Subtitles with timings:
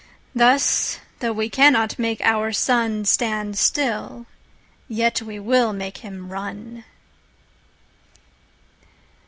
[0.33, 4.25] Thus, though we cannot make our SunStand still,
[4.87, 6.85] yet we will make him run.